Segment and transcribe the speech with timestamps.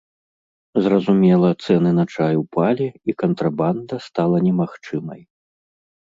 [0.85, 5.21] Зразумела, цэны на чай упалі, і кантрабанда стала немагчымай.